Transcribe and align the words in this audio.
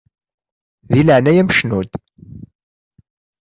Di 0.91 1.01
leɛnaya-m 1.07 1.49
cnu-d! 1.57 1.91